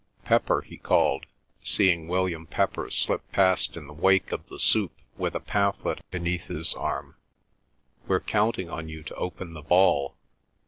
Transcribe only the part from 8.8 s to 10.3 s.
you to open the ball."